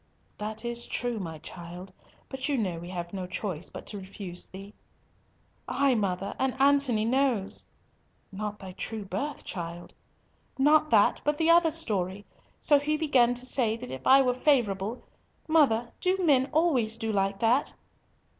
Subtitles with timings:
[0.39, 1.93] "That is true, my child,
[2.27, 4.73] but you know we have no choice but to refuse thee."
[5.67, 7.67] "Ay, mother, and Antony knows."
[8.31, 9.93] "Not thy true birth, child?"
[10.57, 12.25] "Not that, but the other story.
[12.59, 17.39] So he began to say that if I were favourable—Mother, do men always do like
[17.41, 17.75] that?"